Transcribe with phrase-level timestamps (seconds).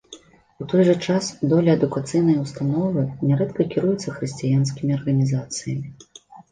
[0.63, 5.89] У той жа час долі адукацыйныя ўстановы нярэдка кіруюцца хрысціянскімі арганізацыямі.